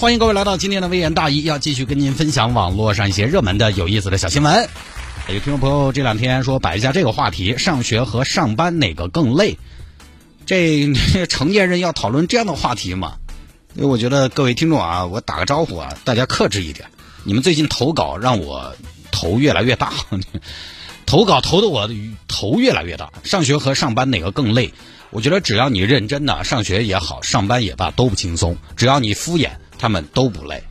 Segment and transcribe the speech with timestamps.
[0.00, 4.68] 欢迎各位来到今天的微言大义，要继续跟您分享网络上一些热门的有意思的小新闻。
[5.26, 9.58] 有听众朋友这两天说摆一下这个话题：上学和上班哪个更累？
[10.46, 10.92] 这
[11.28, 13.14] 成年人要讨论这样的话题吗？
[13.74, 16.88] 因为我觉得各位听众啊，我打个招呼啊，大家克制一点。
[17.24, 18.76] 你们最近投稿让我
[19.10, 19.92] 头越来越大，
[21.06, 21.90] 投稿投的我
[22.28, 23.10] 头越来越大。
[23.24, 24.72] 上学和上班哪个更累？
[25.10, 28.56] 我觉得只要你认真的上学也好，上班也罢都不轻松。
[28.76, 29.50] 只要你敷衍。
[29.78, 30.64] 他们都不累，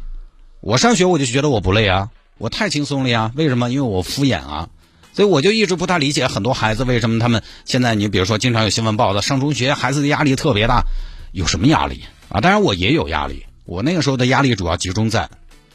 [0.62, 3.32] 我上学我就觉得我不累啊，我太轻松了呀。
[3.36, 3.70] 为什么？
[3.70, 4.70] 因为我敷衍啊，
[5.14, 10.84] 所以我就一直不太理解很多孩子为什么他们现在你比如说经常有新闻报道上中学孩子的压力特别大，
[11.32, 12.42] 有什么压力啊？
[12.42, 15.30] 当然我也有压力，我那个时候的压力主要集中在，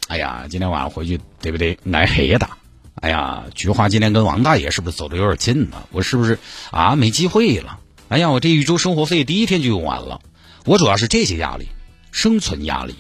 [0.09, 2.59] 哎呀，今天晚上回去对不对挨黑打？
[2.97, 5.83] 哎呀，菊花今天跟王大爷是不是走的有点近呢？
[5.91, 6.39] 我是不是
[6.71, 7.79] 啊没机会了？
[8.09, 10.21] 哎呀，我这一周生活费第一天就用完了，
[10.67, 11.69] 我主要是这些压力，
[12.13, 12.95] 生存压力。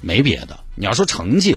[0.00, 1.56] 没别的，你要说成绩，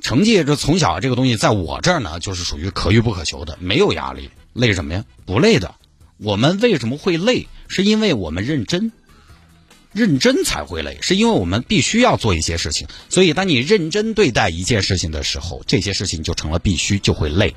[0.00, 5.04] 成绩这从小这个东西在我这儿呢，就是属于可遇不可求的，没有压力，累什么呀？
[5.24, 5.74] 不累的。
[6.18, 7.46] 我们为什么会累？
[7.68, 8.90] 是因为我们认真，
[9.92, 12.88] 认真才会累，是因为我们必须要做一些事情。
[13.08, 17.54] 所以，当你认真对待一件事情的时候，这些事情就成了必须，就会累。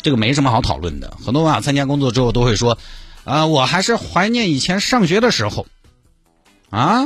[0.00, 1.16] 这个没什么好讨论的。
[1.24, 2.78] 很多网友，参加工作之后都会说，
[3.24, 5.66] 啊，我还是怀念以前上学的时候，
[6.70, 7.04] 啊，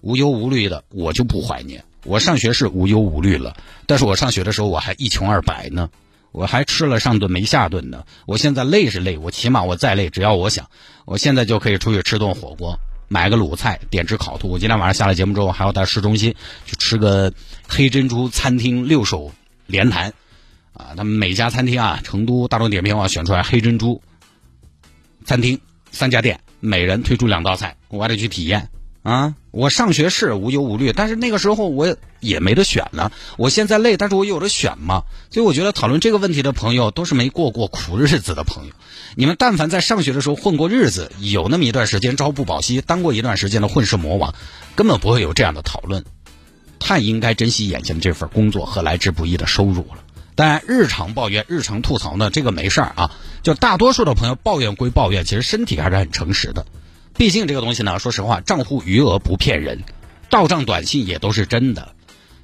[0.00, 1.84] 无忧无虑的，我就不怀念。
[2.04, 5.88] 我上学是无忧无虑了，但是我上学的时候我还一穷二白呢，
[6.32, 8.04] 我还吃了上顿没下顿呢。
[8.26, 10.68] 我现在累是累，我起码我再累，只要我想，
[11.04, 12.76] 我现在就可以出去吃顿火锅，
[13.08, 14.48] 买个卤菜，点只烤兔。
[14.48, 16.34] 我今天晚上下了节目之后，还要到市中心
[16.66, 17.32] 去吃个
[17.68, 19.32] 黑珍珠餐厅六手
[19.66, 20.12] 连弹，
[20.72, 24.02] 啊，他们每家餐厅啊，成都大众点评网选出来黑珍珠
[25.24, 25.60] 餐厅
[25.92, 28.68] 三家店，每人推出两道菜，我还得去体验。
[29.02, 33.10] 啊，我上学是无忧无虑，但是那个时候我也没得选呢。
[33.36, 35.02] 我现在累，但是我有的选嘛。
[35.30, 38.72] 所以我觉得讨论这个问题的朋友都是没过过苦日子的朋友。
[39.16, 44.34] 你们但凡在上学的时候混过日子，有那么一段时间朝不保夕，当过一段时间的混世魔王，
[44.76, 46.04] 根本不会有这样的讨论。
[46.78, 49.98] 太应该珍惜眼前的这份工作和来之不易的收入了。
[50.34, 53.10] 当然，日常抱怨、日常吐槽呢，这个没事儿啊。
[53.42, 56.64] 就大多数的朋友抱怨归抱怨，其实身体还是很诚实的。
[57.16, 59.82] 毕竟这个东西呢，说实话，账户余额不骗人，
[60.30, 61.94] 到账短信也都是真的。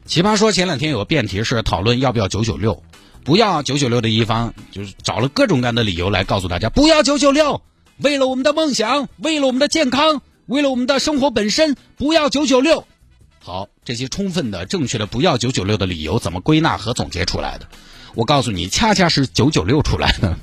[0.05, 2.83] 奇葩说前两天有个辩题是讨论要不要九九六，
[3.25, 7.63] 不要九九六的一方就是找了各种各样的理由来告诉大家不要九九六，
[7.99, 12.87] 为了我们的梦想，为了我们的健康，为了我们的生活本身，不要九九六。
[13.41, 17.67] 好，这些充分的、正确的不要九九六的理由怎么归纳和总结出来的？
[18.15, 20.39] 我告诉你，恰恰是九九六出来的。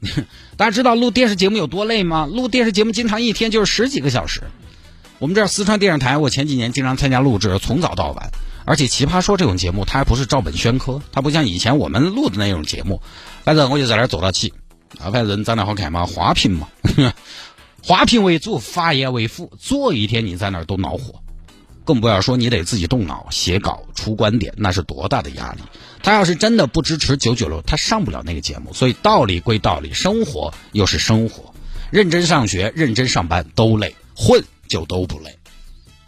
[0.56, 2.26] 大家知道录电视节目有多累吗？
[2.26, 4.42] 录电视节目经常一天就是十几个小时。
[5.18, 8.30] 我们这四川电视台，我前几年经常参加录制，从早到晚。
[8.64, 13.00] 而且《奇葩说》这种节目，它还不是照本宣科，它不像以前我们录的那种节目。
[13.42, 14.52] 反正我就在那儿坐到起，
[14.98, 16.68] 啊，反正人长得好看嘛，花瓶嘛，
[17.82, 21.22] 花瓶为主，发言为辅，做一天你在那儿都恼火。
[21.88, 25.62] 更不要说你得自己动脑写稿出观点，那是多大的压力！
[26.02, 28.74] 他要是真的不支持九九六，他上不了那个节目。
[28.74, 31.54] 所以道理归道理，生活又是生活，
[31.90, 35.38] 认真上学、认真上班都累，混就都不累。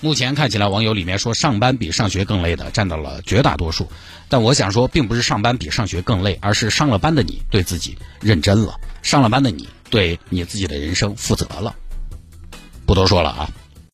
[0.02, 3.90] 目前看起来，网友里面说上班比上学更累的占到了绝大多数。
[4.28, 11.74] 但我想说，并不是上班比上学更累，而是上了班的你对自己认真了，上了班的你对你自己的人生负责了。
[12.84, 13.50] 不多说了啊。